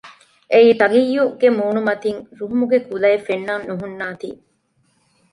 އެއީ 0.51 0.69
ތަގިއްޔުގެ 0.79 1.49
މޫނުމަތިން 1.57 2.21
ރުހުމުގެ 2.39 2.77
ކުލައެއް 2.87 3.25
ފެންނަން 3.27 3.65
ނުހުންނާތީ 3.69 4.29